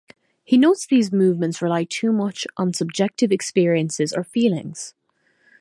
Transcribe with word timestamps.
He 0.43 0.57
notes 0.57 0.87
these 0.87 1.11
movements 1.11 1.61
rely 1.61 1.83
too 1.83 2.11
much 2.11 2.47
on 2.57 2.73
subjective 2.73 3.31
experiences 3.31 4.13
or 4.13 4.23
feelings. 4.23 4.95